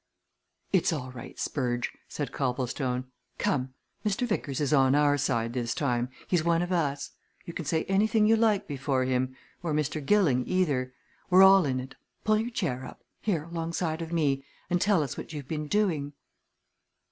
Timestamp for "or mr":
9.61-10.03